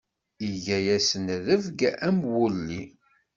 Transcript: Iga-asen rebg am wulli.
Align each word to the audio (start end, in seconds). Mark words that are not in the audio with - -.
Iga-asen 0.47 1.25
rebg 1.47 1.79
am 2.07 2.17
wulli. 2.33 2.83